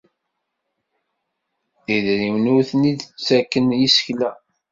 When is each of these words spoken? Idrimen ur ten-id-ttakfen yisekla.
Idrimen 1.95 2.45
ur 2.55 2.61
ten-id-ttakfen 2.69 3.67
yisekla. 3.79 4.31